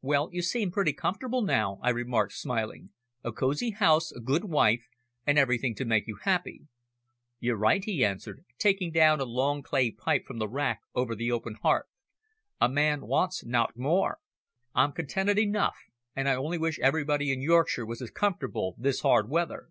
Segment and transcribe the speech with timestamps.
[0.00, 2.92] "Well, you seem pretty comfortable now," I remarked, smiling,
[3.22, 4.86] "a cosy house, a good wife,
[5.26, 6.62] and everything to make you happy."
[7.40, 11.30] "You're right," he answered, taking down a long clay pipe from the rack over the
[11.30, 11.90] open hearth.
[12.58, 14.18] "A man wants nowt more.
[14.74, 15.76] I'm contented enough
[16.14, 19.68] and I only wish everybody in Yorkshire was as comfortable this hard weather."